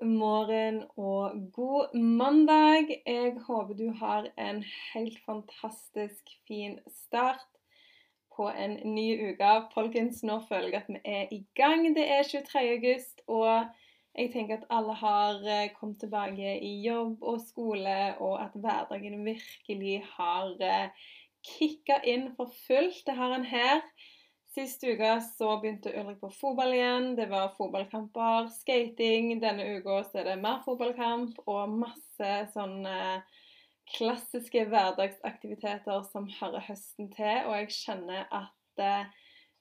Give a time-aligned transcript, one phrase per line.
[0.00, 3.02] God morgen og god mandag.
[3.06, 7.46] Jeg håper du har en helt fantastisk fin start
[8.36, 9.52] på en ny uke.
[9.74, 11.86] Folkens, nå føler jeg at vi er i gang.
[11.96, 12.64] Det er 23.
[12.76, 13.64] august, og
[14.18, 19.24] jeg tenker at alle har eh, kommet tilbake i jobb og skole, og at hverdagen
[19.24, 20.92] virkelig har
[21.54, 23.00] kicka inn for fullt.
[23.06, 23.80] Det har en her.
[24.56, 27.10] Sist uke så begynte Ulrik på fotball igjen.
[27.18, 29.34] Det var fotballkamper, skating.
[29.42, 32.94] Denne uka så er det mer fotballkamp og masse sånne
[33.92, 37.44] klassiske hverdagsaktiviteter som hører høsten til.
[37.50, 39.12] Og jeg kjenner at eh,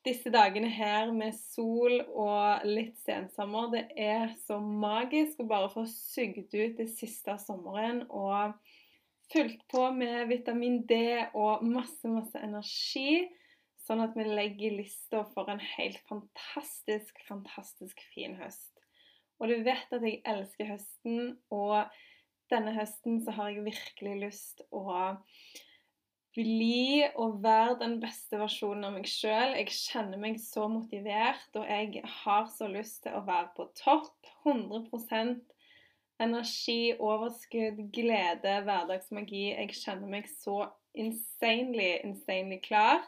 [0.07, 5.83] disse dagene her med sol og litt sensommer, det er så magisk å bare få
[5.91, 8.55] sugd ut det siste av sommeren og
[9.27, 11.01] fylt på med vitamin D
[11.33, 13.25] og masse, masse energi.
[13.85, 18.73] Sånn at vi legger lista for en helt fantastisk, fantastisk fin høst.
[19.37, 21.91] Og du vet at jeg elsker høsten, og
[22.51, 24.85] denne høsten så har jeg virkelig lyst å
[26.35, 29.55] bli og være den beste versjonen av meg sjøl.
[29.55, 34.15] Jeg kjenner meg så motivert, og jeg har så lyst til å være på topp.
[34.43, 35.39] 100%
[36.25, 39.47] energi, overskudd, glede, hverdagsmagi.
[39.53, 43.03] Jeg kjenner meg så insanely, insanely klar.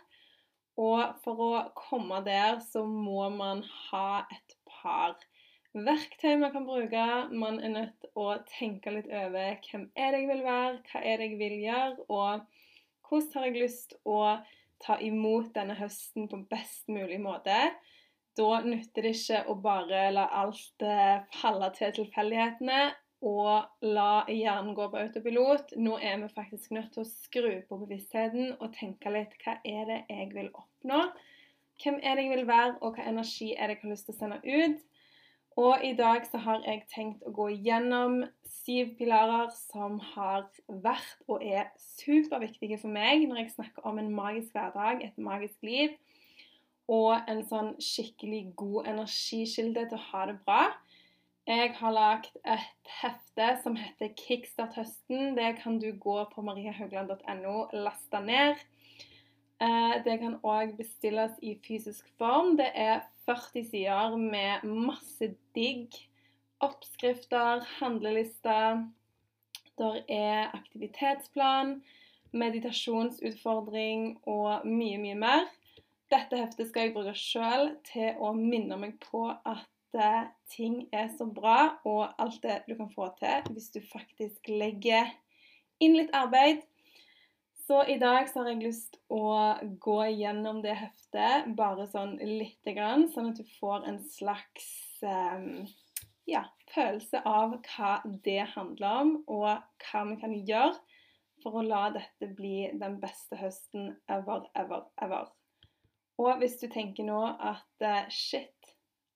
[0.78, 5.17] Og for å komme der, så må man ha et par
[5.73, 7.08] verktøy man kan bruke.
[7.34, 11.02] Man er nødt til å tenke litt over hvem er det jeg vil være, hva
[11.02, 14.22] er det jeg vil gjøre, og hvordan har jeg lyst å
[14.84, 17.57] ta imot denne høsten på best mulig måte.
[18.38, 22.81] Da nytter det ikke å bare la alt eh, falle til tilfeldighetene
[23.25, 25.73] og la hjernen gå på autopilot.
[25.81, 29.89] Nå er vi faktisk nødt til å skru på bevisstheten og tenke litt hva er
[29.89, 31.07] det jeg vil oppnå?
[31.81, 34.16] Hvem er det jeg vil være, og hva energi er det jeg har lyst til
[34.16, 34.85] å sende ut?
[35.57, 41.23] Og i dag så har jeg tenkt å gå gjennom syv pilarer som har vært
[41.25, 45.95] og er superviktige for meg når jeg snakker om en magisk hverdag, et magisk liv,
[46.88, 50.61] og en sånn skikkelig god energikilde til å ha det bra.
[51.47, 55.30] Jeg har lagd et hefte som heter Kickstart høsten.
[55.38, 58.59] Det kan du gå på mariahaugland.no, laste ned.
[59.63, 62.57] Eh, det kan òg bestilles i fysisk form.
[62.59, 65.96] Det er 40 sider med masse digg.
[66.59, 68.84] Oppskrifter, handlelister.
[69.80, 71.78] Der er aktivitetsplan,
[72.36, 75.47] meditasjonsutfordring og mye, mye mer.
[76.12, 79.63] Dette heftet skal jeg bruke sjøl til å minne meg på at
[80.52, 85.12] ting er så bra, og alt det du kan få til hvis du faktisk legger
[85.84, 86.64] inn litt arbeid.
[87.68, 89.28] Så i dag så har jeg lyst å
[89.84, 94.70] gå gjennom det heftet bare sånn lite grann, sånn at du får en slags
[95.03, 95.66] um,
[96.28, 99.50] ja, følelse av hva det handler om, og
[99.84, 100.78] hva vi kan gjøre
[101.44, 105.28] for å la dette bli den beste høsten ever, ever, ever.
[106.18, 108.56] Og hvis du tenker nå at uh, shit,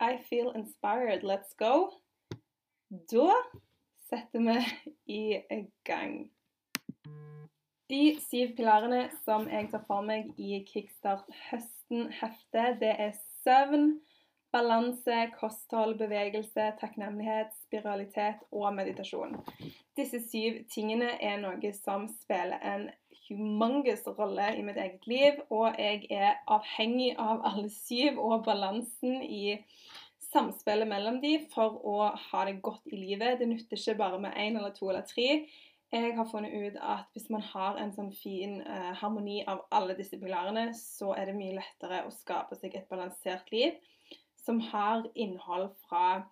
[0.02, 1.24] i feel inspired.
[1.24, 1.92] Let's go.
[2.90, 3.34] Da
[4.10, 4.60] setter vi
[5.06, 6.32] i gang.
[7.90, 13.98] De syv pilarene som jeg tar for meg i Kickstart høsten-heftet, det er søvn,
[14.52, 19.36] balanse, kosthold, bevegelse, takknemlighet, spiralitet og meditasjon.
[20.00, 22.88] Disse syv tingene er noe som spiller en
[23.30, 29.22] humongous rolle i mitt eget liv, og jeg er avhengig av alle syv og balansen
[29.24, 29.58] i
[30.32, 33.40] samspillet mellom de for å ha det godt i livet.
[33.40, 35.44] Det nytter ikke bare med én eller to eller tre.
[35.92, 39.98] Jeg har funnet ut at hvis man har en sånn fin eh, harmoni av alle
[39.98, 43.76] disse pilarene, så er det mye lettere å skape seg et balansert liv
[44.40, 46.24] som har innhold fra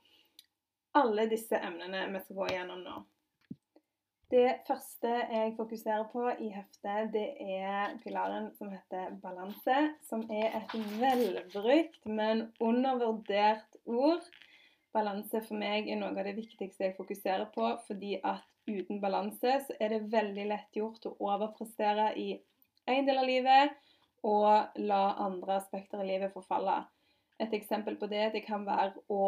[0.97, 3.01] alle disse emnene vi skal gå igjennom nå.
[4.29, 9.77] Det første jeg fokuserer på i heftet, det er pilaren som heter balanse.
[10.05, 14.21] Som er et velbrukt, men undervurdert ord.
[14.93, 19.55] Balanse for meg er noe av det viktigste jeg fokuserer på, fordi at uten balanse
[19.65, 22.29] så er det veldig lett gjort å overprestere i
[22.89, 23.73] en del av livet
[24.29, 26.83] og la andre aspekter i livet forfalle.
[27.41, 29.23] Et eksempel på det det kan være å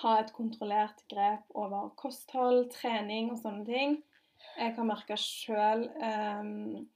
[0.00, 3.98] ha et kontrollert grep over kosthold, trening og sånne ting.
[4.56, 6.88] Jeg har merka sjøl um,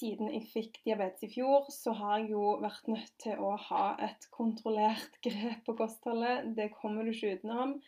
[0.00, 3.84] siden jeg fikk diabetes i fjor, så har jeg jo vært nødt til å ha
[4.06, 6.52] et kontrollert grep på kostholdet.
[6.56, 7.78] Det kommer du ikke utenom.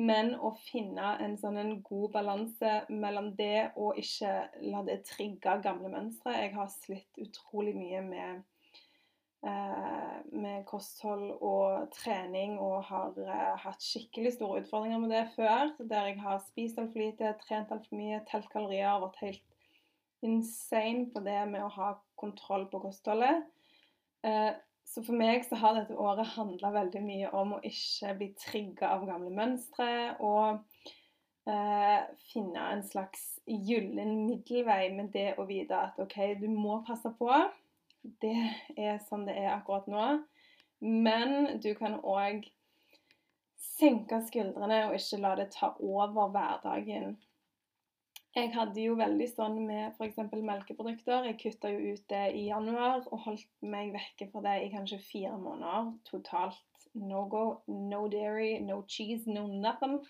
[0.00, 4.30] Men å finne en sånn en god balanse mellom det og ikke
[4.72, 6.32] la det trigge gamle mønstre.
[6.32, 8.40] Jeg har slitt utrolig mye med, eh,
[9.42, 15.72] med kosthold og trening og har eh, hatt skikkelig store utfordringer med det før.
[15.78, 19.42] Der jeg har spist altfor lite, trent altfor mye, telt kalorier, vært helt
[20.22, 23.42] insane på det med å ha kontroll på kostholdet.
[24.26, 24.52] Eh,
[24.86, 28.92] så for meg så har dette året handla veldig mye om å ikke bli trigga
[28.96, 29.88] av gamle mønstre
[30.20, 30.62] og
[31.48, 32.00] eh,
[32.32, 37.30] finne en slags gyllen middelvei med det å vite at OK, du må passe på.
[38.02, 38.36] Det
[38.76, 40.06] er sånn det er akkurat nå.
[40.82, 42.48] Men du kan òg
[43.62, 47.14] senke skuldrene og ikke la det ta over hverdagen.
[48.32, 50.16] Jeg hadde jo veldig sånn med f.eks.
[50.32, 51.26] melkeprodukter.
[51.28, 55.02] Jeg kutta jo ut det i januar og holdt meg vekke fra det i kanskje
[55.04, 55.90] fire måneder.
[56.08, 60.00] Totalt no go, no dairy, no cheese, no nothing.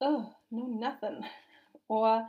[0.00, 1.20] Uh, no nothing.
[1.92, 2.24] Og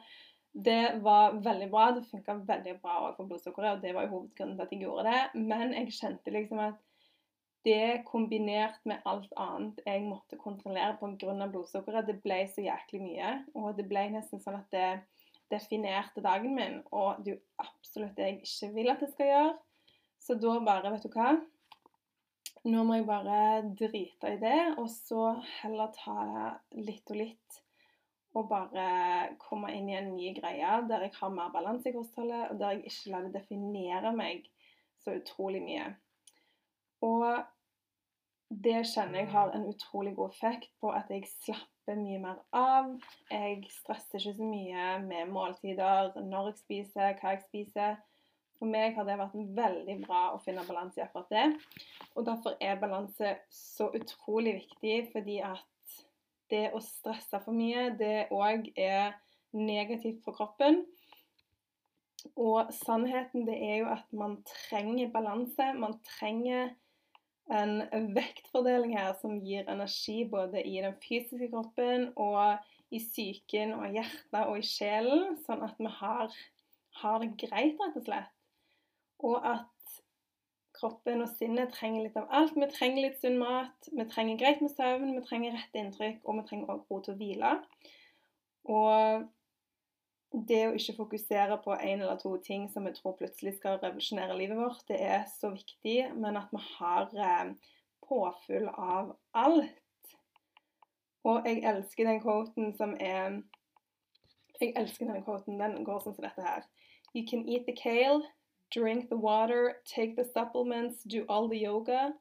[0.54, 1.92] det var veldig bra.
[1.96, 5.10] Det funka veldig bra for blodsukkeret, og det var jo hovedgrunnen til at jeg gjorde
[5.10, 5.44] det.
[5.52, 6.80] Men jeg kjente liksom at
[7.68, 11.48] det kombinert med alt annet jeg måtte kontrollere pga.
[11.52, 13.34] blodsukkeret, det ble så jæklig mye.
[13.54, 14.90] Og det ble nesten sånn at det
[15.50, 19.32] definerte dagen min, og det er jo absolutt det jeg ikke vil at det skal
[19.32, 19.56] gjøre.
[20.20, 21.32] Så da bare, vet du hva
[22.68, 25.30] Nå må jeg bare drite i det, og så
[25.62, 26.18] heller ta
[26.76, 27.60] litt og litt.
[28.38, 28.84] Og bare
[29.42, 32.76] komme inn i en ny greie der jeg har mer balanse i kostholdet, og der
[32.76, 34.46] jeg ikke lar det definere meg
[35.02, 35.88] så utrolig mye.
[37.06, 37.26] Og
[38.50, 42.92] det kjenner jeg har en utrolig god effekt på at jeg slapper mye mer av.
[43.32, 48.00] Jeg stresser ikke så mye med måltider, når jeg spiser, hva jeg spiser.
[48.60, 51.46] For meg har det vært veldig bra å finne balanse i akkurat det.
[52.18, 55.64] Og derfor er balanse så utrolig viktig, fordi at
[56.52, 59.16] det å stresse for mye, det òg er
[59.56, 60.84] negativt for kroppen.
[62.36, 65.72] Og sannheten det er jo at man trenger balanse.
[65.80, 66.74] Man trenger
[67.50, 72.60] en vektfordeling her som gir energi både i den fysiske kroppen og
[72.94, 76.36] i psyken og i hjertet og i sjelen, sånn at vi har,
[77.02, 78.36] har, det greit, rett og slett.
[79.26, 79.79] Og at
[80.80, 82.56] kroppen og sinnet trenger litt av alt.
[82.56, 86.40] Vi trenger litt sunn mat, vi trenger greit med søvn, vi trenger rett inntrykk, og
[86.40, 87.52] vi trenger også ro til å hvile.
[88.70, 89.28] Og
[90.50, 94.38] det å ikke fokusere på én eller to ting som vi tror plutselig skal revolusjonere
[94.38, 97.54] livet vårt, det er så viktig, men at vi har eh,
[98.06, 100.14] påfyll av alt.
[101.28, 103.42] Og jeg elsker den quoten som er
[104.60, 105.56] Jeg elsker denne quoten.
[105.56, 106.66] Den går sånn som dette her.
[107.16, 108.26] You can eat the kale,
[108.72, 112.14] drink the water, take the supplements, do all the yoga.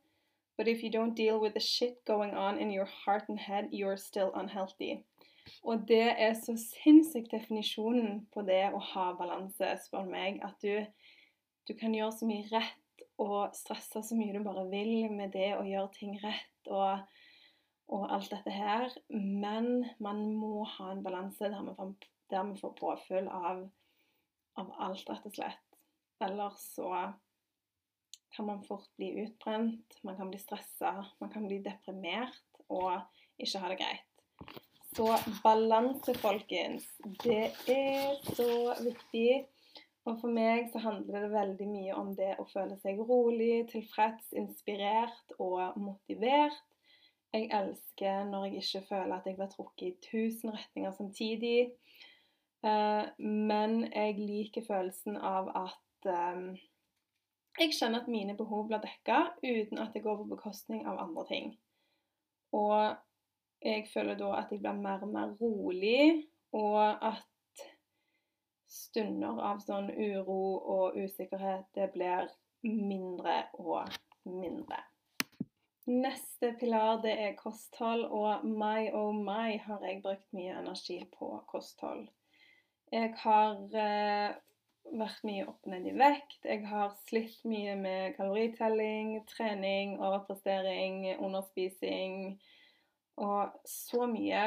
[0.56, 3.68] But if you don't deal with the shit going on in your heart and head,
[3.70, 5.04] you're still unhealthy.
[5.62, 10.42] Og det er så sinnssykt definisjonen på det å ha balanse, spør meg.
[10.44, 10.84] At du,
[11.68, 15.54] du, kan gjøre så mye rett og stresse så mye du bare vil med det
[15.56, 17.06] å gjøre ting rett og,
[17.88, 18.92] og alt dette her.
[19.08, 23.64] Men man må ha en balanse der, vi får påfyll av,
[24.60, 25.67] av alt, rett og slett.
[26.24, 26.92] Ellers så
[28.34, 33.00] kan man fort bli utbrent, man kan bli stressa, man kan bli deprimert og
[33.38, 34.04] ikke ha det greit.
[34.96, 35.06] Så
[35.42, 36.86] balanse, folkens,
[37.22, 39.46] det er så viktig.
[40.08, 44.30] Og for meg så handler det veldig mye om det å føle seg rolig, tilfreds,
[44.40, 46.62] inspirert og motivert.
[47.34, 51.58] Jeg elsker når jeg ikke føler at jeg blir trukket i tusen retninger samtidig.
[52.64, 56.58] Eh, men jeg liker følelsen av at eh,
[57.58, 61.24] jeg kjenner at mine behov blir dekka uten at det går på bekostning av andre
[61.26, 61.48] ting.
[62.54, 62.94] Og
[63.64, 67.24] jeg føler da at jeg blir mer og mer rolig, og at
[68.68, 70.42] stunder av sånn uro
[70.76, 72.28] og usikkerhet, det blir
[72.62, 73.90] mindre og
[74.28, 74.80] mindre.
[75.88, 81.30] Neste pilar det er kosthold, og my oh my har jeg brukt mye energi på
[81.48, 82.04] kosthold.
[82.92, 84.36] Jeg har eh,
[84.96, 86.38] vært mye opp ned i vekt.
[86.44, 92.38] Jeg har slitt mye med kaloritelling, trening, overprestering, underspising
[93.18, 94.42] og så mye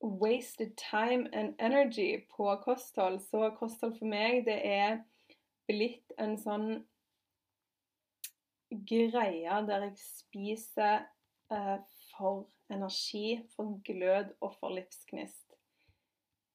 [0.00, 3.20] wasted time and energy på kosthold.
[3.20, 5.00] Så kosthold for meg, det er
[5.68, 6.68] blitt en sånn
[8.70, 11.02] greie der jeg spiser
[11.50, 11.76] eh,
[12.12, 15.56] for energi, for glød og for livsgnist.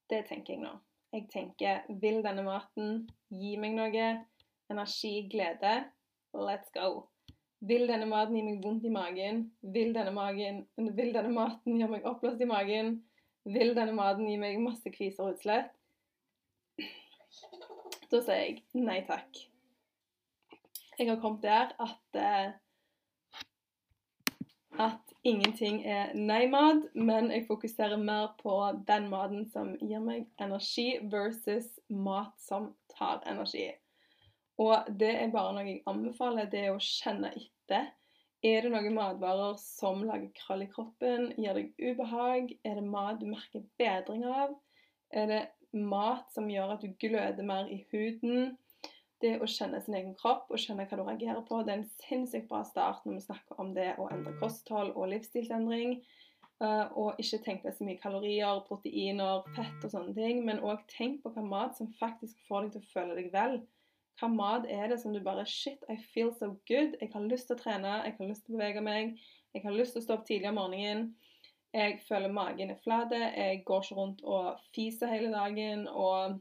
[0.10, 0.78] Det tenker jeg nå.
[1.14, 4.06] Jeg tenker vil denne maten gi meg noe?
[4.74, 5.74] Energi, glede?
[6.34, 7.04] Let's go.
[7.62, 9.44] Vil denne maten gi meg vondt i magen?
[9.76, 10.64] Vil denne, magen,
[10.98, 12.96] vil denne maten gjøre meg oppblåst i magen?
[13.46, 15.70] Vil denne maten gi meg masse kviser og utslett?
[18.10, 19.38] Da sier jeg nei takk.
[20.98, 22.58] Jeg har kommet der at eh,
[24.82, 28.56] at ingenting er nei-mat, men jeg fokuserer mer på
[28.88, 33.70] den maten som gir meg energi, versus mat som tar energi.
[34.62, 37.92] Og det er bare noe jeg anbefaler, det er å kjenne etter.
[38.44, 42.52] Er det noen matvarer som lager krøll i kroppen, gir deg ubehag?
[42.68, 44.58] Er det mat du merker bedring av?
[45.14, 48.58] Er det mat som gjør at du gløder mer i huden?
[49.24, 51.90] Det å kjenne sin egen kropp og kjenne hva du reagerer på, det er en
[52.04, 56.02] sinnssykt bra start når vi snakker om det å endre kosthold og livsstilsendring.
[56.62, 61.24] Uh, og ikke tenke så mye kalorier, proteiner, fett og sånne ting, men òg tenk
[61.24, 63.58] på hva mat som faktisk får deg til å føle deg vel.
[64.22, 66.94] Hva mat er det som du bare Shit, I feel so good.
[67.02, 69.18] Jeg har lyst til å trene, jeg har lyst til å bevege meg,
[69.56, 71.10] jeg har lyst til å stå opp tidlig om morgenen.
[71.74, 76.38] Jeg føler magen er flat, jeg går ikke rundt og fiser hele dagen og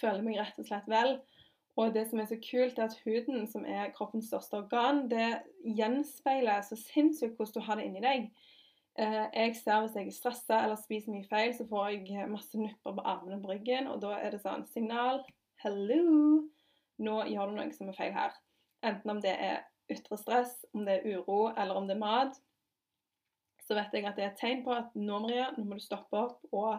[0.00, 1.20] føler meg rett og slett vel.
[1.76, 5.42] Og det som er så kult, er at huden, som er kroppens største organ, det
[5.76, 8.30] gjenspeiler så sinnssykt hvordan du har det inni deg.
[8.96, 12.56] Eh, jeg ser hvis jeg er stressa eller spiser mye feil, så får jeg masse
[12.56, 13.90] nupper på armene og ryggen.
[13.92, 15.20] Og da er det sånn signal
[15.60, 16.46] Hello!
[16.96, 18.32] Nå gjør du noe som er feil her.
[18.86, 22.38] Enten om det er ytre stress, om det er uro, eller om det er mat.
[23.66, 25.84] Så vet jeg at det er et tegn på at nå, Maria, nå må du
[25.84, 26.78] stoppe opp og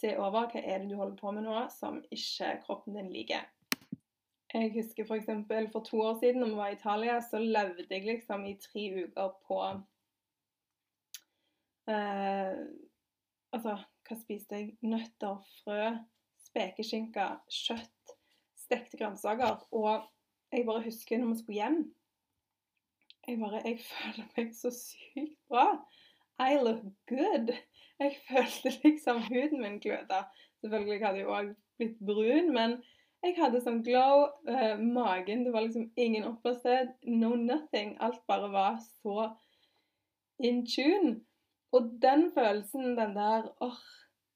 [0.00, 3.48] se over hva er det du holder på med nå som ikke kroppen din liker.
[4.54, 5.28] Jeg husker f.eks.
[5.46, 8.56] For, for to år siden, når vi var i Italia, så levde jeg liksom i
[8.58, 9.60] tre uker på
[11.90, 12.56] eh,
[13.50, 13.76] Altså,
[14.06, 14.74] hva spiste jeg?
[14.86, 15.86] Nøtter, frø,
[16.46, 18.14] spekeskinke, kjøtt,
[18.58, 19.64] stekte grønnsaker.
[19.74, 20.06] Og
[20.52, 21.80] jeg bare husker når vi skulle hjem
[23.28, 25.66] Jeg bare Jeg føler meg så sykt bra.
[26.40, 27.52] I look good.
[28.00, 30.24] Jeg følte liksom huden min gløda.
[30.60, 32.80] Selvfølgelig hadde jeg òg blitt brun, men
[33.24, 34.26] jeg hadde sånn glow.
[34.48, 36.96] Uh, magen Det var liksom ingen oppblåsthet.
[37.06, 37.96] No nothing.
[38.00, 39.30] Alt bare var så
[40.40, 41.20] in tune.
[41.76, 43.88] Og den følelsen, den der åh, oh,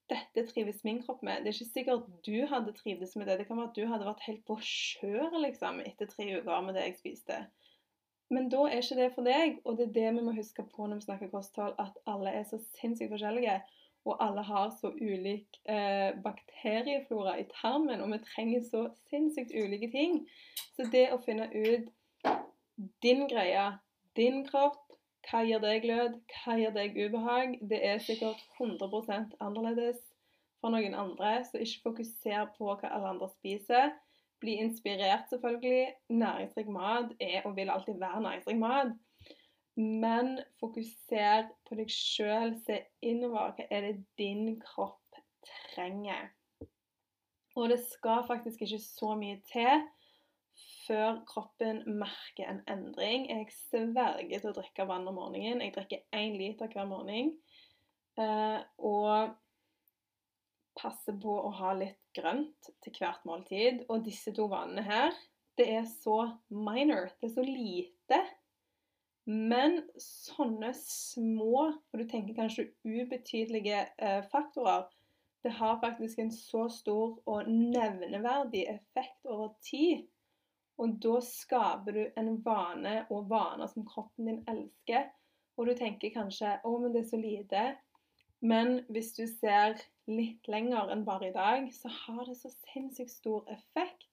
[0.09, 1.43] dette trives min kropp med.
[1.43, 3.39] Det er ikke sikkert du hadde trivdes med det.
[3.39, 6.77] Det kan være at du hadde vært helt på kjøret liksom, etter tre uker med
[6.77, 7.39] det jeg spiste.
[8.33, 10.87] Men da er ikke det for deg, og det er det vi må huske på
[10.87, 13.59] når vi snakker kosthold, at alle er så sinnssykt forskjellige
[14.05, 19.89] og alle har så ulik eh, bakterieflora i tarmen, og vi trenger så sinnssykt ulike
[19.91, 20.19] ting.
[20.77, 21.89] Så det å finne ut
[23.01, 23.65] din greie,
[24.17, 24.81] din kropp,
[25.25, 29.97] hva gir deg glød, hva gir deg ubehag, det er sikkert 100% annerledes
[30.61, 33.95] for noen andre, så ikke fokuser på hva alle andre spiser.
[34.43, 35.95] Bli inspirert, selvfølgelig.
[36.13, 38.93] Næringsrik mat er og vil alltid være næringsrik mat.
[39.75, 42.55] Men fokuser på deg sjøl.
[42.63, 43.55] Se innover.
[43.57, 45.19] Hva er det din kropp
[45.73, 46.31] trenger?
[47.55, 49.85] Og det skal faktisk ikke så mye til
[50.85, 53.27] før kroppen merker en endring.
[53.31, 55.63] Jeg sverger til å drikke vann om morgenen.
[55.63, 57.33] Jeg drikker én liter hver morgen.
[58.19, 59.35] Eh, og
[60.75, 63.85] passer på å ha litt grønt til hvert måltid.
[63.89, 65.15] Og disse to vannene her,
[65.59, 67.09] det er så minor.
[67.19, 68.21] Det er så lite.
[69.25, 74.85] Men sånne små, og du tenker kanskje ubetydelige eh, faktorer,
[75.45, 80.05] det har faktisk en så stor og nevneverdig effekt over tid.
[80.81, 85.11] Og da skaper du en vane og vaner som kroppen din elsker.
[85.55, 87.75] Og du tenker kanskje 'Å, men det er så lite'.
[88.41, 89.77] Men hvis du ser
[90.07, 94.09] litt lenger enn bare i dag, så har det så sinnssykt stor effekt.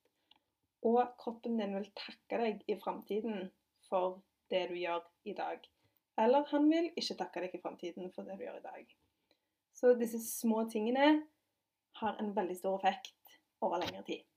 [0.83, 3.51] Og kroppen din vil takke deg i framtiden
[3.89, 4.23] for
[4.53, 5.65] det du gjør i dag.
[6.21, 8.97] Eller han vil ikke takke deg i framtiden for det du gjør i dag.
[9.73, 11.23] Så disse små tingene
[12.01, 14.29] har en veldig stor effekt over lengre tid.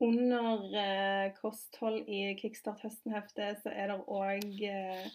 [0.00, 5.08] Under eh, kosthold i Kickstart høsten-heftet så er det òg eh,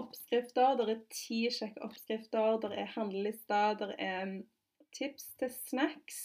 [0.00, 0.78] oppskrifter.
[0.78, 4.38] Det er ti kjekke oppskrifter, det er handlelister, det er mm,
[4.96, 6.22] tips til snacks.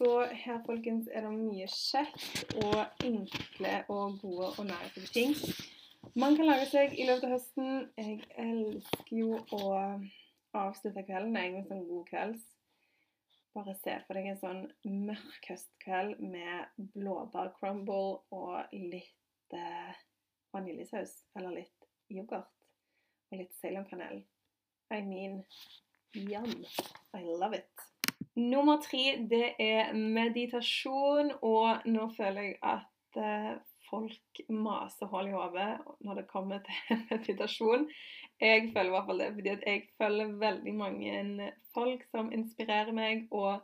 [0.00, 5.76] Så her, folkens, er det mye kjekt og enkle og gode og næringsrike ting
[6.14, 7.90] man kan lage seg i løpet av høsten.
[7.98, 9.74] Jeg elsker jo å
[10.56, 12.46] avslutte kvelden jeg, med sånn god kvelds.
[13.54, 14.62] Bare se for deg en sånn
[15.08, 19.94] mørk høstkveld med blåbærcrumble og litt eh,
[20.54, 22.50] vaniljesaus eller litt yoghurt.
[23.30, 24.24] og litt Ceylon-kanel.
[24.90, 25.44] I mean,
[26.14, 26.64] yum.
[27.14, 27.86] I love it.
[28.38, 33.52] Nummer tre, det er meditasjon, og nå føler jeg at eh,
[33.90, 35.70] folk maser hull i hodet
[36.06, 37.88] når det kommer til meditasjon.
[38.40, 43.26] Jeg føler i hvert fall det, fordi jeg følger veldig mange folk som inspirerer meg,
[43.30, 43.60] og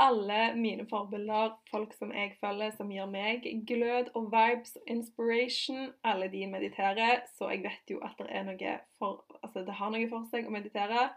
[0.00, 5.90] alle mine forbilder, folk som jeg følger, som gir meg glød og vibes og inspiration,
[6.04, 10.26] alle de mediterer, så jeg vet jo at det for Altså, det har noe for
[10.30, 11.08] seg å meditere.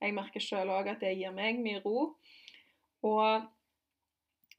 [0.00, 2.14] Jeg merker sjøl òg at det gir meg mye ro.
[3.08, 3.48] Og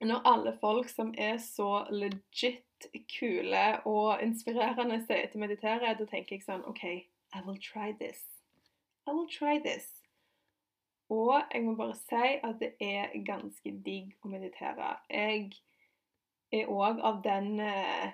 [0.02, 2.66] når alle folk som er så legit
[3.12, 6.86] kule og inspirerende til å meditere, da tenker jeg sånn OK,
[7.34, 8.24] I will try this.
[9.08, 9.90] I will try this.
[11.12, 14.94] Og jeg må bare si at det er ganske digg å meditere.
[15.12, 15.50] Jeg
[16.56, 18.14] er òg av den eh,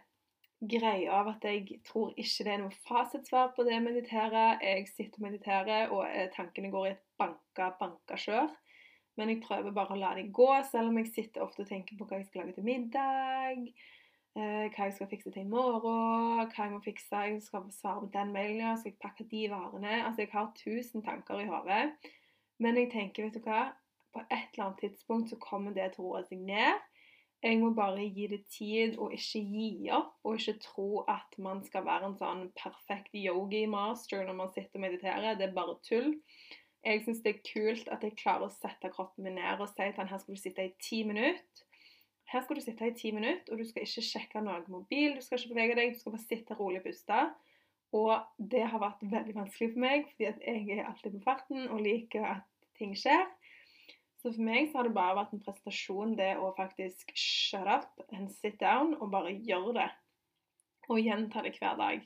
[0.59, 4.45] greia av at jeg tror ikke det er noe fasitsvar på det å meditere.
[4.63, 8.50] Jeg sitter og mediterer, og eh, tankene går i et banka, banka kjør.
[9.17, 11.97] Men jeg prøver bare å la dem gå, selv om jeg sitter ofte og tenker
[11.97, 13.63] på hva jeg skal lage til middag.
[14.38, 17.22] Eh, hva jeg skal fikse til i morgen, hva jeg må fikse.
[17.25, 19.96] Jeg skal svare på den mailen, jeg Skal pakke de varene?
[20.06, 22.12] Altså, jeg har tusen tanker i hodet.
[22.60, 23.72] Men jeg tenker, vet du hva,
[24.13, 26.86] på et eller annet tidspunkt så kommer det til å roe seg ned.
[27.41, 31.63] Jeg må bare gi det tid og ikke gi opp, og ikke tro at man
[31.65, 35.38] skal være en sånn perfekt yogi-master når man sitter og mediterer.
[35.38, 36.13] Det er bare tull.
[36.86, 39.86] Jeg syns det er kult at jeg klarer å sette kroppen min ned og si
[39.86, 41.65] at han her skal du sitte i ti minutter.
[42.27, 45.24] Her skal du sitte i ti minutter, og du skal ikke sjekke noe mobil, du
[45.24, 47.22] skal ikke bevege deg, du skal bare sitte rolig og puste.
[47.96, 48.12] Og
[48.51, 52.25] det har vært veldig vanskelig for meg, fordi jeg er alltid på farten og liker
[52.27, 52.48] at
[52.79, 53.24] ting skjer.
[54.17, 58.03] Så for meg så har det bare vært en prestasjon, det å faktisk shut up
[58.12, 59.89] and sit down og bare gjøre det.
[60.91, 62.03] Og gjenta det hver dag.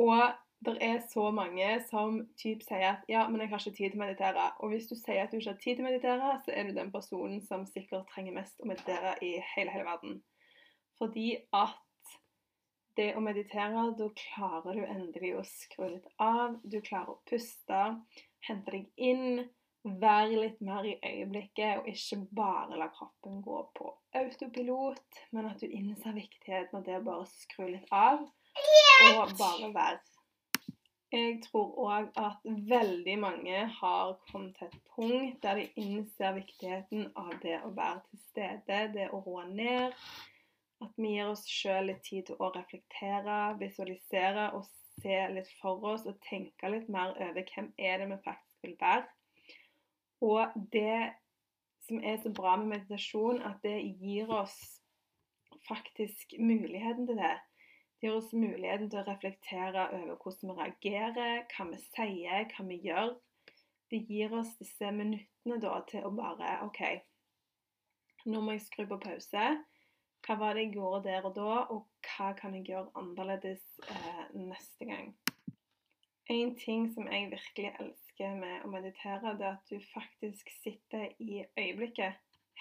[0.00, 0.16] Og
[0.64, 4.00] det er så mange som typ sier at ja, men jeg har ikke tid til
[4.00, 4.48] å meditere.
[4.60, 6.74] Og hvis du sier at du ikke har tid til å meditere, så er du
[6.76, 10.18] den personen som sikkert trenger mest å meditere i hele, hele verden.
[11.00, 11.78] Fordi at
[12.98, 16.58] det å meditere, da klarer du endelig å skru litt av.
[16.60, 17.80] Du klarer å puste,
[18.44, 19.46] hente deg inn
[19.84, 23.88] være litt mer i øyeblikket, og ikke bare la kroppen gå på
[24.20, 28.26] autopilot, men at du innser viktigheten av det å bare skru litt av
[29.08, 30.09] og bare være.
[31.10, 37.08] Jeg tror òg at veldig mange har kommet til et punkt der de innser viktigheten
[37.18, 39.96] av det å være til stede, det å roe ned.
[40.80, 44.68] At vi gir oss sjøl litt tid til å reflektere, visualisere og
[45.00, 48.78] se litt for oss og tenke litt mer over hvem er det vi faktisk vil
[48.78, 49.04] være.
[50.30, 51.10] Og det
[51.88, 54.56] som er så bra med meditasjon, at det gir oss
[55.66, 57.36] faktisk muligheten til det.
[58.00, 62.64] Det gir oss muligheten til å reflektere over hvordan vi reagerer, hva vi sier, hva
[62.64, 63.10] vi gjør.
[63.92, 66.80] Det gir oss disse minuttene da til å bare OK,
[68.32, 69.42] nå må jeg skru på pause.
[70.24, 74.24] Hva var det jeg gjorde der og da, og hva kan jeg gjøre annerledes eh,
[74.36, 75.10] neste gang?
[76.30, 81.08] En ting som jeg virkelig elsker med å meditere, det er at du faktisk sitter
[81.18, 82.16] i øyeblikket,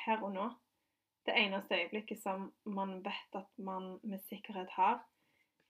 [0.06, 0.50] her og nå.
[1.28, 5.00] Det eneste øyeblikket som man vet at man med sikkerhet har.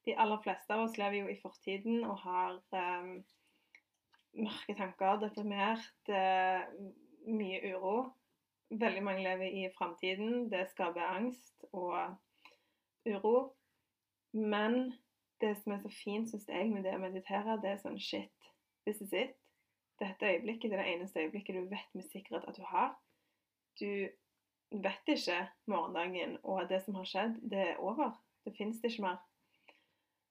[0.09, 3.11] De aller fleste av oss lever jo i fortiden og har um,
[4.39, 6.65] mørke tanker, deprimert, uh,
[7.29, 7.95] mye uro.
[8.69, 10.47] Veldig mange lever i framtiden.
[10.49, 12.15] Det skaper angst og
[13.05, 13.35] uro.
[14.33, 14.95] Men
[15.41, 18.49] det som er så fint, syns jeg, med det å meditere, det er sånn shit,
[18.85, 19.37] this is it
[19.99, 22.95] dette øyeblikket det er det eneste øyeblikket du vet med sikkerhet at du har.
[23.79, 24.07] Du
[24.71, 28.11] vet ikke morgendagen, og det som har skjedd, det er over.
[28.45, 29.17] Det fins det ikke mer.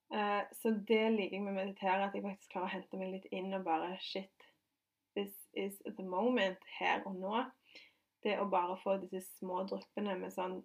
[0.08, 3.12] Uh, så det liker jeg med å meditere, at jeg faktisk klarer å hente meg
[3.12, 4.46] litt inn og bare Shit,
[5.18, 7.42] this is the moment, her og nå.
[8.24, 10.60] Det å bare få disse små dryppene med sånn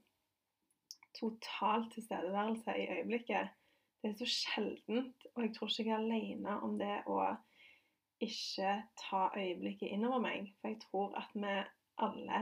[1.13, 3.51] total tilstedeværelse i øyeblikket,
[4.01, 5.27] det er så sjeldent.
[5.36, 7.19] Og jeg tror ikke jeg er alene om det å
[8.23, 10.49] ikke ta øyeblikket innover meg.
[10.60, 11.53] For jeg tror at vi
[12.03, 12.41] alle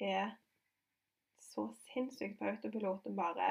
[0.00, 0.36] er
[1.50, 3.50] så sinnssykt på autopilot og bare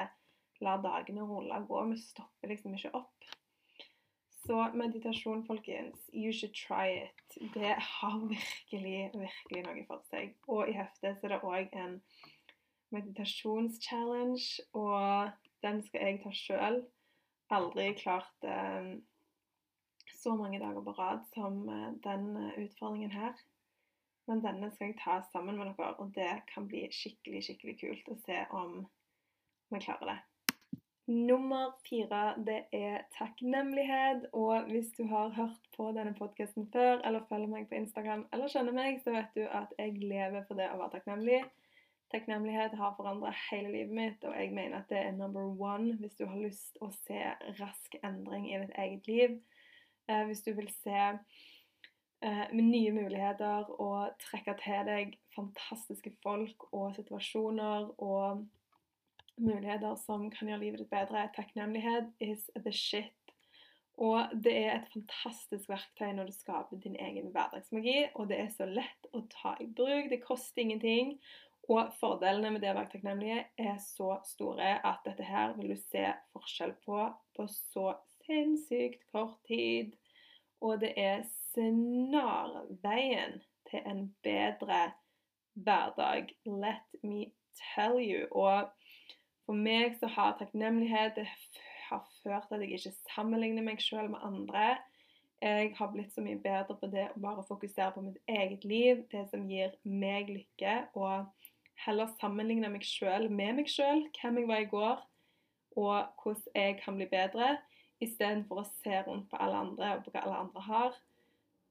[0.62, 1.84] lar dagene rulle og gå.
[1.92, 3.30] Vi stopper liksom ikke opp.
[4.50, 7.38] Så meditasjon, folkens, you should try it.
[7.54, 10.34] Det har virkelig, virkelig noe for seg.
[10.48, 12.00] Og i heftet så er det òg en
[12.96, 15.30] meditasjonschallenge, og
[15.62, 16.82] den skal jeg ta sjøl.
[17.54, 18.96] Aldri klart eh,
[20.18, 23.38] så mange dager på rad som eh, den eh, utfordringen her.
[24.30, 28.12] Men denne skal jeg ta sammen med dere, og det kan bli skikkelig, skikkelig kult
[28.14, 28.84] å se om
[29.74, 30.20] vi klarer det.
[31.10, 34.28] Nummer fire det er takknemlighet.
[34.34, 38.52] Og hvis du har hørt på denne podkasten før, eller følger meg på Instagram, eller
[38.54, 41.40] kjenner meg, så vet du at jeg lever for det å være takknemlig.
[42.14, 46.14] Takknemlighet har forandra hele livet mitt, og jeg mener at det er number one hvis
[46.18, 47.24] du har lyst å se
[47.58, 49.36] rask endring i ditt eget liv.
[50.10, 51.02] Eh, hvis du vil se
[52.22, 58.46] eh, med nye muligheter og trekke til deg fantastiske folk og situasjoner og
[59.42, 61.28] muligheter som kan gjøre livet ditt bedre.
[61.36, 63.16] Takknemlighet is the shit.
[64.00, 68.52] Og det er et fantastisk verktøy når du skaper din egen hverdagsmagi, og det er
[68.54, 70.08] så lett å ta i bruk.
[70.12, 71.18] Det koster ingenting.
[71.70, 75.78] Og fordelene med det å være takknemlig er så store at dette her vil du
[75.82, 77.04] se forskjell på
[77.38, 77.92] på så
[78.24, 79.94] sinnssykt kort tid.
[80.66, 81.22] Og det er
[81.54, 83.38] snarveien
[83.70, 84.82] til en bedre
[85.54, 86.34] hverdag.
[86.46, 87.30] Let me
[87.76, 88.26] tell you.
[88.32, 88.68] Og
[89.50, 91.26] for meg så har takknemlighet det
[91.88, 94.78] har ført at jeg ikke sammenligner meg selv med andre.
[95.42, 99.02] Jeg har blitt så mye bedre på det å bare fokusere på mitt eget liv,
[99.10, 101.26] det som gir meg lykke, og
[101.82, 105.04] heller sammenligne meg selv med meg selv, hvem jeg var i går,
[105.80, 107.52] og hvordan jeg kan bli bedre,
[108.04, 111.04] istedenfor å se rundt på alle andre og på hva alle andre har.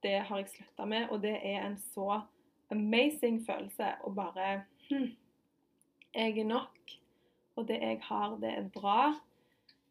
[0.02, 2.24] Det har jeg slutta med, og det er en så
[2.74, 5.12] amazing følelse å bare hm,
[6.16, 6.98] Jeg er nok
[7.58, 9.00] og det jeg har, det er bra.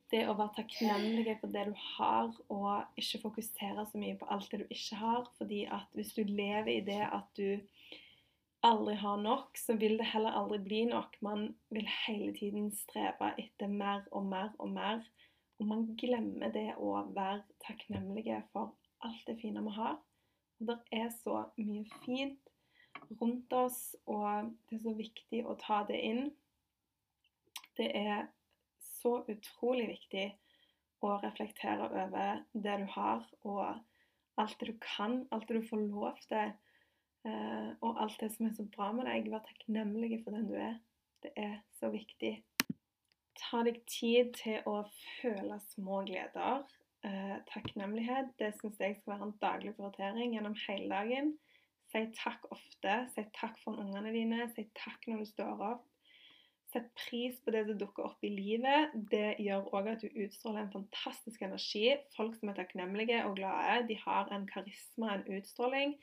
[0.07, 4.47] Det å være takknemlig for det du har, og ikke fokusere så mye på alt
[4.53, 5.27] det du ikke har.
[5.37, 7.59] fordi at hvis du lever i det at du
[8.63, 11.19] aldri har nok, så vil det heller aldri bli nok.
[11.21, 15.03] Man vil hele tiden strebe etter mer og mer og mer.
[15.59, 19.97] Og man glemmer det å være takknemlige for alt det fine vi har.
[20.57, 22.39] Det er så mye fint
[23.21, 26.29] rundt oss, og det er så viktig å ta det inn.
[27.77, 28.27] Det er
[28.81, 30.27] så utrolig viktig
[31.05, 35.83] å reflektere over det du har, og alt det du kan, alt det du får
[35.85, 36.53] lov til,
[37.27, 39.29] eh, og alt det som er så bra med deg.
[39.31, 40.79] Vær takknemlig for den du er.
[41.23, 42.39] Det er så viktig.
[43.37, 44.79] Ta deg tid til å
[45.21, 46.65] føle små gleder.
[47.05, 51.35] Eh, takknemlighet det syns jeg skal være en daglig prioritering gjennom hele dagen.
[51.91, 52.95] Si takk ofte.
[53.13, 54.49] Si takk for ungene dine.
[54.55, 55.85] Si takk når du står opp.
[56.77, 58.91] Sett pris på det som dukker opp i livet.
[59.09, 61.95] Det gjør òg at du utstråler en fantastisk energi.
[62.13, 65.95] Folk som er takknemlige og glade, de har en karisma, en utstråling.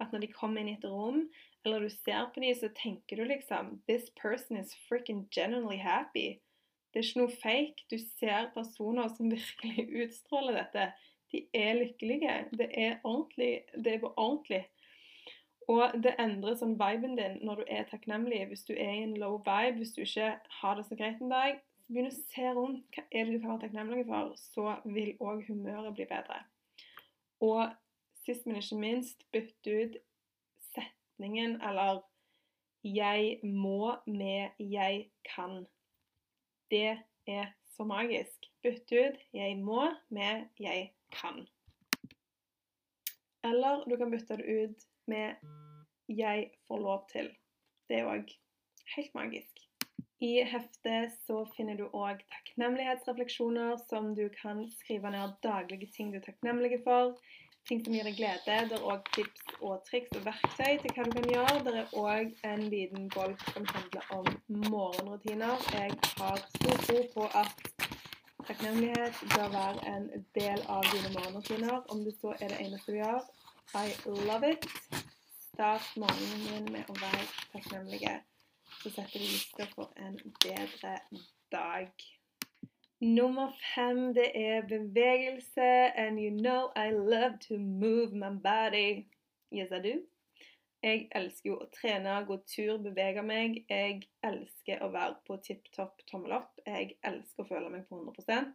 [0.00, 1.26] At når de kommer inn i et rom,
[1.66, 6.40] eller du ser på dem, så tenker du liksom This person is freaking genuinely happy.
[6.88, 7.84] Det er ikke noe fake.
[7.92, 10.88] Du ser personer som virkelig utstråler dette.
[11.32, 12.38] De er lykkelige.
[12.56, 13.66] Det er ordentlig.
[13.76, 14.64] Det er på ordentlig.
[15.70, 18.40] Og det endrer sånn viben din når du er takknemlig.
[18.50, 21.32] Hvis du er i en low vibe, hvis du ikke har det så greit en
[21.32, 24.76] dag, så begynn å se rundt hva er det du kan være takknemlig for, så
[24.84, 26.40] vil òg humøret bli bedre.
[27.42, 27.70] Og
[28.24, 30.00] sist, men ikke minst, bytt ut
[30.72, 32.02] setningen eller
[32.84, 35.66] 'jeg må' med 'jeg kan'.
[36.70, 37.46] Det er
[37.76, 38.46] så magisk.
[38.62, 41.46] Bytt ut 'jeg må' med 'jeg kan'.
[43.44, 45.34] Eller du kan bytte det ut med
[46.08, 47.34] 'jeg får lov til'.
[47.88, 48.32] Det er òg
[48.96, 49.62] helt magisk.
[50.22, 56.18] I heftet så finner du òg takknemlighetsrefleksjoner som du kan skrive ned daglige ting du
[56.20, 57.16] er takknemlige for.
[57.68, 58.54] Ting som gir deg glede.
[58.70, 61.58] Det er òg tips og triks og verktøy til hva du kan gjøre.
[61.66, 64.30] Det er òg en liten bolk som handler om
[64.70, 65.66] morgenrutiner.
[65.74, 67.52] Jeg har stor tro på at
[68.46, 73.02] takknemlighet bør være en del av dine morgenrutiner, om det så er det eneste du
[73.02, 73.22] gjør.
[73.74, 74.66] I love it.
[75.52, 78.12] Start morgenen din med å være takknemlige.
[78.82, 80.98] Så setter du lista for en bedre
[81.52, 81.92] dag.
[83.00, 85.70] Nummer fem, det er bevegelse.
[85.96, 89.08] And you know I love to move my body.
[89.52, 89.94] Yes, I do.
[90.82, 93.60] Jeg elsker jo å trene, gå tur, bevege meg.
[93.70, 96.58] Jeg elsker å være på tipp topp tommel opp.
[96.66, 98.52] Jeg elsker å føle meg på 100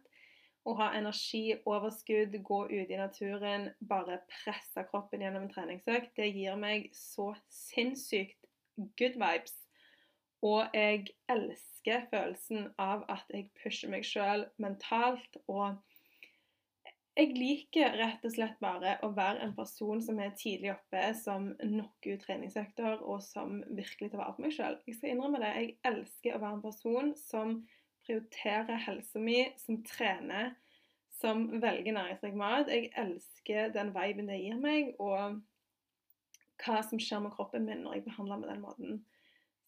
[0.66, 6.28] å ha energi, overskudd, gå ut i naturen, bare presse kroppen gjennom en treningsøkt, det
[6.34, 8.48] gir meg så sinnssykt
[8.98, 9.56] good vibes.
[10.44, 15.38] Og jeg elsker følelsen av at jeg pusher meg sjøl mentalt.
[15.50, 15.74] Og
[17.18, 21.50] jeg liker rett og slett bare å være en person som er tidlig oppe, som
[21.58, 24.78] knocker ut treningsøkter, og som virkelig tar vare på meg sjøl.
[24.86, 25.50] Jeg skal innrømme det.
[25.56, 27.58] Jeg elsker å være en person som
[28.08, 30.54] prioriterer helsa mi, som trener,
[31.20, 32.72] som velger næringsrik mat.
[32.72, 35.42] Jeg elsker den viben det gir meg, og
[36.64, 39.00] hva som skjer med kroppen min når jeg behandler med den måten.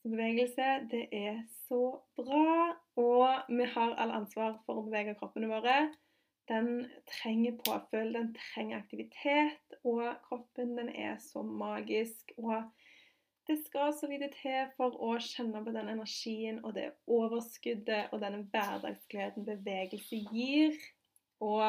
[0.03, 2.73] Bevegelse, det er så bra.
[2.97, 5.91] Og vi har all ansvar for å bevege kroppene våre.
[6.49, 12.33] Den trenger påfyll, den trenger aktivitet, og kroppen den er så magisk.
[12.41, 12.65] Og
[13.51, 18.21] det skal så lite til for å kjenne på den energien og det overskuddet og
[18.23, 20.77] denne hverdagsgleden bevegelse gir.
[21.43, 21.65] Og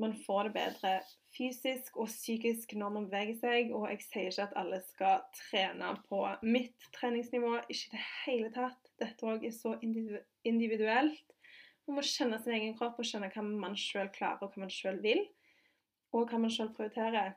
[0.00, 0.92] man får det bedre
[1.36, 3.72] fysisk og psykisk når man beveger seg.
[3.76, 7.58] Og jeg sier ikke at alle skal trene på mitt treningsnivå.
[7.66, 8.92] Ikke i det hele tatt.
[9.02, 11.34] Dette òg er så individuelt.
[11.84, 14.72] Man må kjenne sin egen kropp og kjenne hva man sjøl klarer, og hva man
[14.72, 15.20] sjøl vil.
[16.16, 17.36] Og hva man sjøl prioriterer.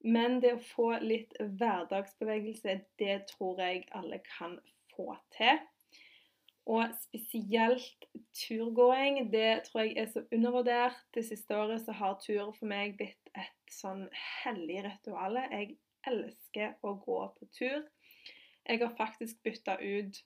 [0.00, 4.56] Men det å få litt hverdagsbevegelse, det tror jeg alle kan
[4.94, 5.60] få til.
[6.70, 9.32] Og spesielt turgåing.
[9.32, 10.98] Det tror jeg er så undervurdert.
[11.14, 14.06] Det siste året så har tur for meg blitt et sånn
[14.44, 15.40] hellig ritual.
[15.50, 15.76] Jeg
[16.08, 17.88] elsker å gå på tur.
[18.68, 20.20] Jeg har faktisk bytta ut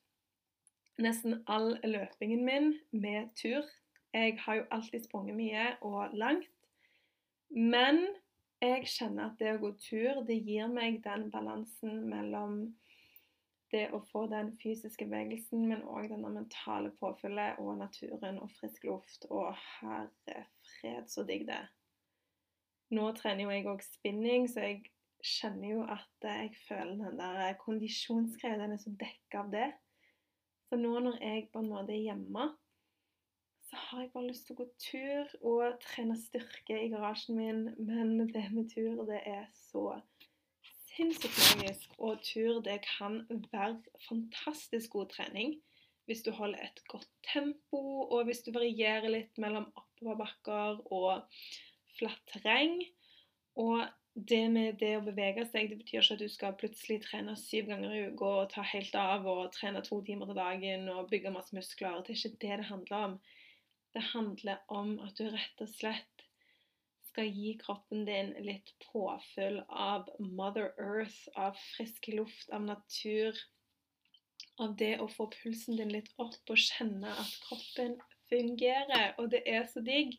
[1.01, 3.65] nesten all løpingen min med tur.
[4.15, 6.51] Jeg har jo alltid sprunget mye og langt.
[7.51, 8.05] Men
[8.69, 12.59] jeg kjenner at det å gå tur, det gir meg den balansen mellom
[13.75, 18.87] det å få den fysiske bevegelsen, men òg denne mentale påfyllet og naturen og frisk
[18.87, 19.27] luft.
[19.31, 19.51] Og
[19.81, 20.45] herre
[20.77, 21.63] fred, så digg det
[22.95, 24.83] Nå trener jo jeg òg spinning, så jeg
[25.25, 29.71] kjenner jo at jeg føler den der kondisjonsgreia, den er så dekka av det.
[30.69, 32.51] Så nå når jeg på en måte er hjemme,
[33.75, 37.63] så har jeg bare lyst til å gå tur og trene styrke i garasjen min,
[37.83, 39.97] men det med tur, det er så
[40.93, 41.97] sinnssykt magisk.
[41.99, 45.57] Og tur det kan være fantastisk god trening
[46.05, 47.81] hvis du holder et godt tempo,
[48.13, 51.25] og hvis du varierer litt mellom oppoverbakker og
[51.99, 52.77] flatt terreng.
[53.57, 53.81] Og
[54.15, 57.73] det med det å bevege seg, det betyr ikke at du skal plutselig trene syv
[57.73, 61.33] ganger i uka og ta helt av og trene to timer til dagen og bygge
[61.35, 62.05] masse muskler.
[62.05, 63.17] Det er ikke det det handler om.
[63.95, 66.25] Det handler om at du rett og slett
[67.15, 73.39] skal gi kroppen din litt påfyll av Mother Earth, av frisk luft, av natur.
[74.59, 77.97] Av det å få pulsen din litt opp og kjenne at kroppen
[78.31, 79.15] fungerer.
[79.23, 80.19] Og det er så digg.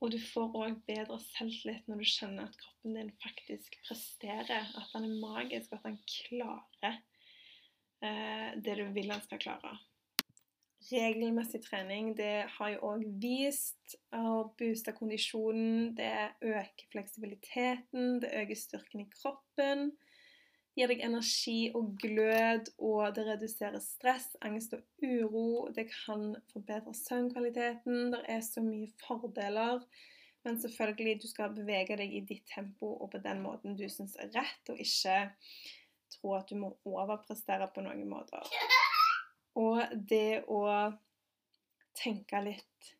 [0.00, 4.70] Og du får òg bedre selvtillit når du kjenner at kroppen din faktisk presterer.
[4.70, 7.00] At den er magisk, at den klarer
[8.06, 9.74] eh, det du vil den skal klare
[10.88, 15.90] regelmessig trening det har jo òg vist å booste kondisjonen.
[15.98, 19.90] Det øker fleksibiliteten, det øker styrken i kroppen.
[20.70, 25.66] Det gir deg energi og glød, og det reduserer stress, angst og uro.
[25.74, 28.14] Det kan forbedre søvnkvaliteten.
[28.14, 29.82] Det er så mye fordeler.
[30.46, 34.16] Men selvfølgelig, du skal bevege deg i ditt tempo og på den måten du syns
[34.16, 35.18] er rett, og ikke
[36.14, 38.48] tro at du må overprestere på noen måter.
[39.58, 40.62] Og det å
[41.96, 42.92] tenke litt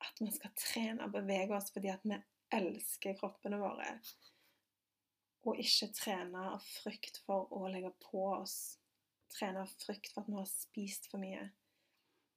[0.00, 2.18] at vi skal trene og bevege oss fordi at vi
[2.56, 3.94] elsker kroppene våre,
[5.48, 8.76] og ikke trene av frykt for å legge på oss,
[9.32, 11.46] trene av frykt for at vi har spist for mye.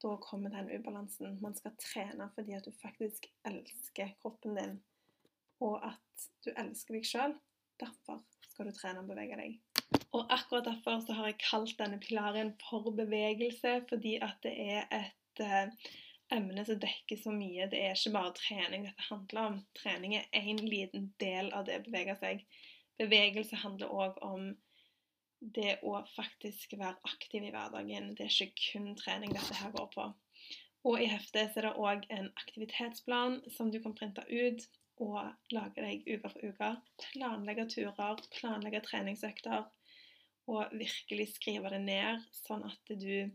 [0.04, 1.38] Da kommer den ubalansen.
[1.42, 4.80] Man skal trene fordi at du faktisk elsker kroppen din,
[5.64, 7.38] og at du elsker deg sjøl.
[7.80, 9.73] Derfor skal du trene og bevege deg.
[10.14, 14.86] Og akkurat derfor så har jeg kalt denne pilaren for bevegelse, fordi at det er
[14.94, 15.90] et eh,
[16.34, 17.70] emne som dekker så mye.
[17.72, 19.58] Det er ikke bare trening dette handler om.
[19.78, 22.46] Trening er én liten del av det å bevege seg.
[23.02, 24.52] Bevegelse handler òg om
[25.44, 28.14] det å faktisk være aktiv i hverdagen.
[28.16, 30.08] Det er ikke kun trening dette her går på.
[30.88, 34.66] Og i heftet er det òg en aktivitetsplan som du kan printe ut
[35.04, 36.70] og lage deg uke for uke.
[37.04, 39.66] Planlegge turer, planlegge treningsøkter
[40.52, 43.30] og virkelig skrive det ned, sånn at du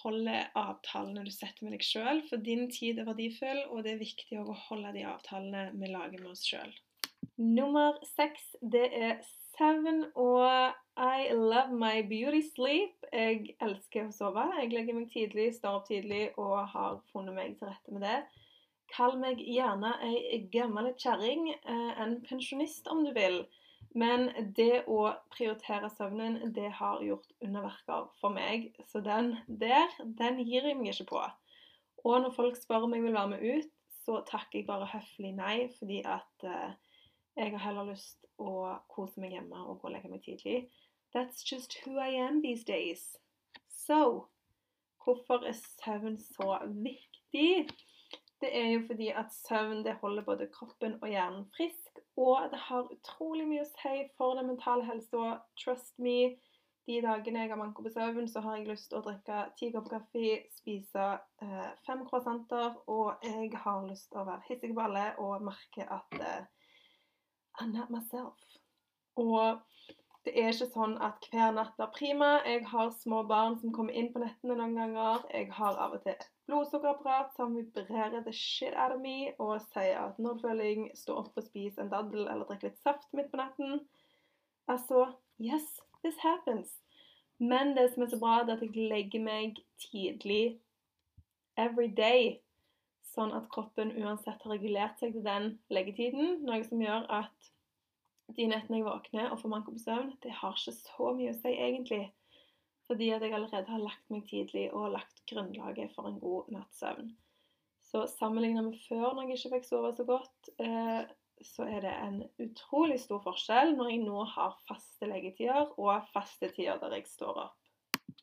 [0.00, 2.22] holder avtalene du setter med deg sjøl.
[2.28, 6.20] For din tid er verdifull, og det er viktig å holde de avtalene vi lager
[6.20, 6.74] med oss sjøl.
[7.40, 9.16] Nummer seks, det er
[9.54, 13.06] søvn, og I love my beauty sleep.
[13.14, 14.44] Jeg elsker å sove.
[14.60, 18.18] Jeg legger meg tidlig, står opp tidlig og har funnet meg til rette med det.
[18.92, 23.44] Kall meg gjerne ei gammel kjerring, eh, en pensjonist om du vil.
[23.94, 28.72] Men det å prioritere søvnen, det har gjort underverker for meg.
[28.90, 31.22] Så den der, den gir jeg meg ikke på.
[32.04, 33.70] Og når folk spør om jeg vil være med ut,
[34.04, 36.74] så takker jeg bare høflig nei, fordi at eh,
[37.38, 40.68] jeg har heller lyst å kose meg hjemme og gå og legge meg tidlig.
[41.14, 43.16] That's just who I am these days.
[43.70, 44.26] So
[45.04, 47.68] hvorfor er søvn så viktig?
[48.42, 51.84] Det er jo fordi at søvn det holder både kroppen og hjernen frisk
[52.16, 55.38] og det har utrolig mye å si for den mentale helsa.
[55.58, 56.34] Trust me.
[56.84, 59.70] De dagene jeg har manko på søvn, så har jeg lyst til å drikke ti
[59.72, 61.06] kopper kaffe, spise
[61.40, 65.86] eh, fem croissanter, og jeg har lyst til å være hissig på alle og merke
[65.96, 66.68] at eh,
[67.62, 68.36] I'm not myself.
[69.16, 69.64] Og
[70.24, 72.38] det er ikke sånn at hver natt er prima.
[72.48, 75.26] Jeg har små barn som kommer inn på nettene noen ganger.
[75.34, 79.58] Jeg har av og til et blodsukkerapparat som vibrerer the shit out of me og
[79.72, 80.20] sier at
[80.60, 83.84] jeg stå opp og spise en daddel eller drikke litt saft midt på natten
[84.68, 86.70] Altså, yes, this happens.
[87.38, 89.58] Men det som er så bra, er at jeg legger meg
[89.90, 90.56] tidlig
[91.60, 92.38] every day.
[93.12, 96.40] Sånn at kroppen uansett har regulert seg til den leggetiden.
[96.48, 97.52] Noe som gjør at
[98.32, 101.38] de nettene jeg våkner og får manko på søvn, det har ikke så mye å
[101.38, 102.04] si egentlig.
[102.88, 106.82] Fordi at jeg allerede har lagt meg tidlig og lagt grunnlaget for en god natts
[106.82, 107.12] søvn.
[107.84, 111.04] Så sammenlignet med før, når jeg ikke fikk sove så godt, eh,
[111.44, 116.48] så er det en utrolig stor forskjell når jeg nå har faste legetider og faste
[116.54, 117.63] tider der jeg står opp.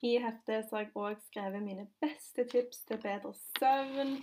[0.02, 4.15] I heftet så har jeg òg skrevet mine beste tips til bedre søvn.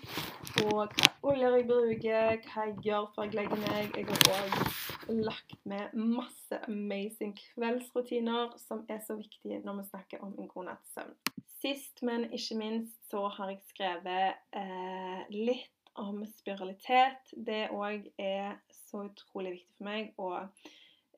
[0.64, 3.94] Og hva oljer jeg bruker, hva jeg gjør før jeg legger meg.
[3.94, 10.24] Jeg har òg lagt med masse amazing kveldsrutiner som er så viktige når vi snakker
[10.26, 11.14] om en god natts søvn.
[11.58, 17.32] Sist, men ikke minst, så har jeg skrevet eh, litt om spiralitet.
[17.34, 20.68] Det òg er så utrolig viktig for meg og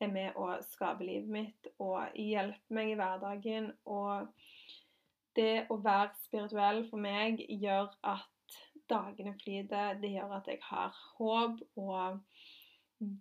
[0.01, 3.71] er med å skape livet mitt og hjelpe meg i hverdagen.
[3.85, 4.29] Og
[5.39, 8.57] det å være spirituell for meg gjør at
[8.91, 10.01] dagene flyter.
[10.03, 12.21] Det gjør at jeg har håp og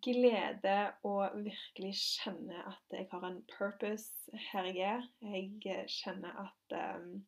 [0.03, 5.05] glede og virkelig kjenner at jeg har en purpose her jeg er.
[5.23, 7.21] Jeg kjenner at um,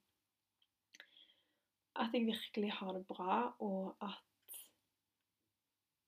[1.99, 4.19] at jeg virkelig har det bra, og at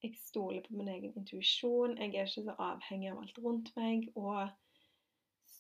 [0.04, 1.98] jeg stoler på min egen intuisjon.
[1.98, 4.50] Jeg er ikke så avhengig av alt rundt meg, og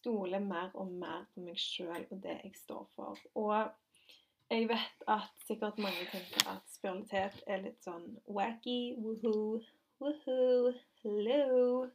[0.03, 3.19] stoler mer og mer på meg sjøl og det jeg står for.
[3.39, 3.71] Og
[4.51, 9.61] jeg vet at sikkert mange tenker at spiralitet er litt sånn wacky, woohoo,
[10.03, 11.87] woohoo, hello.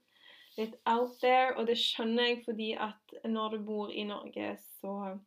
[0.56, 1.52] Litt out there.
[1.54, 5.18] Og det skjønner jeg fordi at når du bor i Norge, så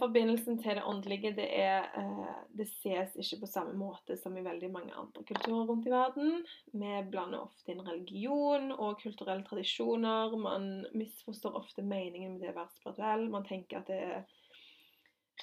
[0.00, 4.44] forbindelsen til det åndelige det, er, eh, det ses ikke på samme måte som i
[4.44, 6.46] veldig mange andre kulturer rundt i verden.
[6.72, 10.36] Vi blander ofte inn religion og kulturelle tradisjoner.
[10.40, 13.28] Man misforstår ofte meningen med det å være spirituell.
[13.28, 14.24] Man tenker at det er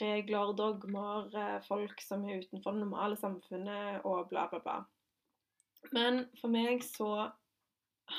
[0.01, 4.79] regler, dogmer, eh, folk som er utenfor det normale samfunnet og bla, bla, bla.
[5.93, 7.29] Men for meg så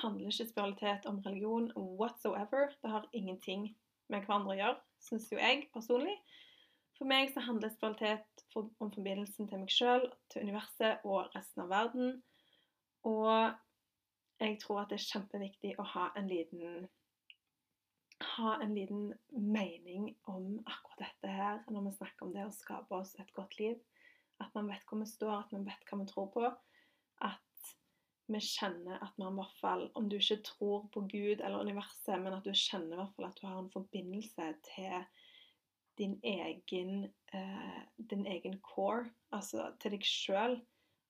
[0.03, 2.71] handler ikke spiritualitet om religion whatsoever.
[2.83, 3.73] Det har ingenting
[4.07, 6.17] med hverandre å gjøre syns jo jeg personlig.
[6.97, 11.73] For meg så handler spiritualitet om forbindelsen til meg sjøl, til universet og resten av
[11.73, 12.15] verden.
[13.07, 13.33] Og
[14.41, 16.87] jeg tror at det er kjempeviktig å ha en liten
[18.25, 22.97] ha en liten mening om akkurat dette her når vi snakker om det å skape
[22.97, 23.77] oss et godt liv.
[24.41, 26.49] At man vet hvor vi står, at man vet hva vi tror på.
[28.27, 32.17] Vi kjenner at man i hvert fall, om du ikke tror på Gud eller universet,
[32.19, 35.05] men at du kjenner i hvert fall at du har en forbindelse til
[35.99, 40.59] din egen, eh, din egen core, altså til deg sjøl.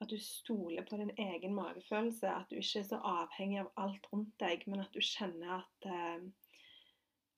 [0.01, 2.29] At du stoler på din egen magefølelse.
[2.29, 5.87] At du ikke er så avhengig av alt rundt deg, men at du kjenner at,
[5.89, 6.27] eh,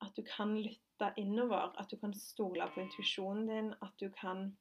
[0.02, 1.70] at du kan lytte innover.
[1.78, 3.70] At du kan stole på intuisjonen din.
[3.82, 4.56] At du kan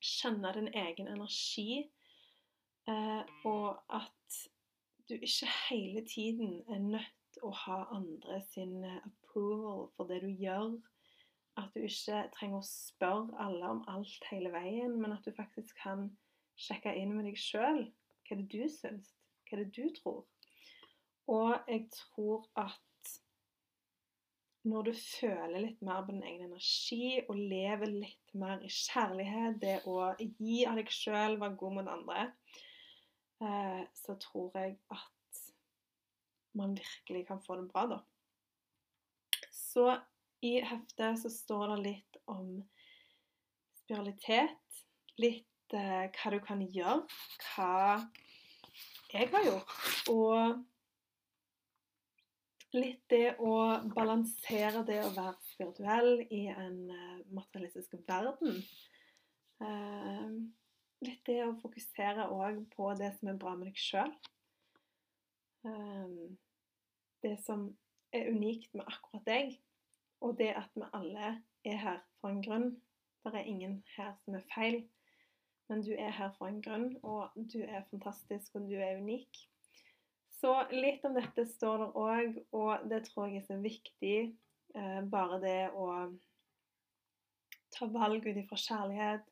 [0.00, 1.86] kjenne din egen energi.
[2.90, 4.38] Eh, og at
[5.08, 10.22] du ikke hele tiden er nødt til å ha andre sin eh, approval for det
[10.24, 10.74] du gjør.
[11.60, 15.78] At du ikke trenger å spørre alle om alt hele veien, men at du faktisk
[15.82, 16.08] kan
[16.58, 17.84] sjekke inn med deg sjøl.
[18.24, 19.14] Hva er det du syns?
[19.46, 20.22] Hva er det du tror?
[21.30, 22.78] Og jeg tror at
[24.70, 29.60] når du føler litt mer på din egen energi og lever litt mer i kjærlighet,
[29.62, 32.26] det å gi av deg sjøl, være god mot andre,
[33.40, 35.38] så tror jeg at
[36.52, 37.98] man virkelig kan få det bra, da.
[39.54, 39.86] Så
[40.40, 42.62] i heftet så står det litt om
[43.82, 44.82] spiralitet.
[45.20, 47.04] Litt eh, hva du kan gjøre.
[47.52, 48.00] Hva
[49.10, 49.74] jeg har gjort.
[50.12, 50.64] Og
[52.76, 53.54] litt det å
[53.94, 58.62] balansere det å være spirituell i en eh, materialistisk verden.
[59.60, 60.26] Eh,
[61.26, 64.12] det å fokusere òg på det som er bra med deg sjøl.
[65.68, 66.36] Ehm,
[67.24, 67.68] det som
[68.16, 69.58] er unikt med akkurat deg,
[70.24, 72.70] og det at vi alle er her for en grunn.
[73.24, 74.80] Det er ingen her som er feil,
[75.68, 79.44] men du er her for en grunn, og du er fantastisk, og du er unik.
[80.40, 84.16] Så litt om dette står der òg, og det tror jeg er så viktig
[84.74, 85.86] Eh, bare det å
[87.74, 89.24] ta valg ut ifra kjærlighet,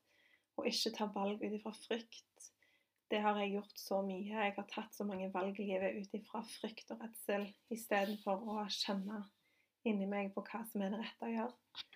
[0.59, 2.49] og ikke ta valg ut ifra frykt.
[3.09, 4.27] Det har jeg gjort så mye.
[4.29, 8.65] Jeg har tatt så mange valg i livet ut ifra frykt og redsel istedenfor å
[8.73, 9.23] kjenne
[9.89, 11.87] inni meg på hva som er det rette å gjøre.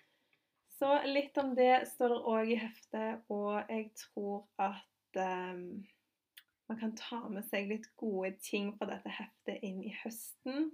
[0.79, 5.83] Så litt om det står det òg i heftet, og jeg tror at um,
[6.71, 10.71] man kan ta med seg litt gode ting fra dette heftet inn i høsten.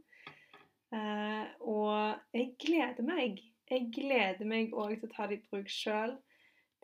[0.89, 1.91] Uh, og
[2.33, 3.43] jeg gleder meg.
[3.69, 6.15] Jeg gleder meg òg til å ta det i bruk sjøl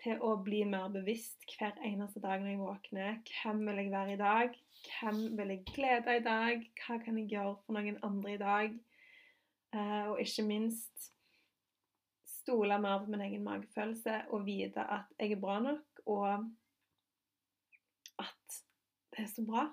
[0.03, 3.17] til å bli mer bevisst hver eneste dag når jeg våkner.
[3.31, 4.57] Hvem vil jeg være i dag?
[4.85, 6.65] Hvem vil jeg glede i dag?
[6.81, 8.75] Hva kan jeg gjøre for noen andre i dag?
[9.75, 11.09] Uh, og ikke minst
[12.45, 16.27] stole mer på min egen magefølelse og vite at jeg er bra nok, og
[18.21, 18.59] at
[19.15, 19.65] det er så bra.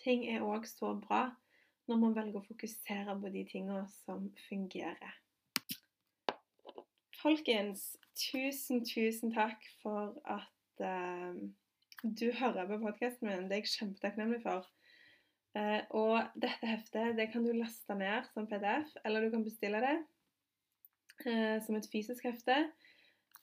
[0.00, 1.26] Ting er òg så bra
[1.88, 5.23] når man velger å fokusere på de tingene som fungerer.
[7.24, 11.32] Folkens, tusen, tusen takk for at uh,
[12.04, 13.46] du hører på podkasten min.
[13.48, 14.66] Det er jeg kjempetakknemlig for.
[15.56, 19.80] Uh, og dette heftet det kan du laste ned som PDF, eller du kan bestille
[19.86, 19.94] det
[21.24, 22.60] uh, som et fysisk hefte.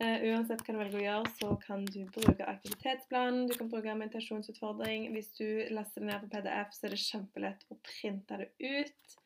[0.01, 5.09] uansett hva du velger å gjøre, så kan du bruke aktivitetsplanen, du kan bruke meditasjonsutfordring.
[5.13, 9.21] Hvis du laster det ned på PDF, så er det kjempelett å printe det ut.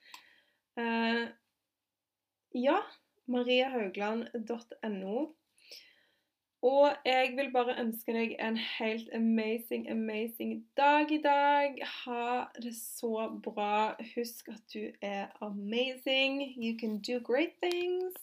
[2.56, 2.80] ja,
[3.28, 5.18] mariahaugland.no.
[6.66, 11.76] Og jeg vil bare ønske deg en helt amazing, amazing dag i dag.
[12.06, 13.94] Ha det så bra.
[14.16, 16.42] Husk at du er amazing.
[16.58, 18.18] You can do great things.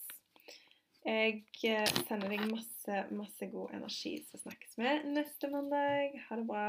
[1.05, 6.19] Jeg eh, sender deg masse, masse god energi, så snakkes vi neste mandag.
[6.29, 6.67] Ha det bra.